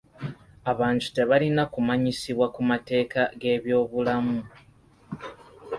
Abantu 0.71 1.07
tebalina 1.15 1.63
kumanyisibwa 1.73 2.45
ku 2.55 2.61
mateeka 2.69 3.21
g'ebyobulamu. 3.39 4.39